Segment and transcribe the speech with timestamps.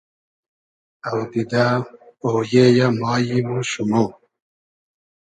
[1.09, 1.65] اودیدۂ،
[2.27, 3.91] اۉیې یۂ، مایم و شومۉ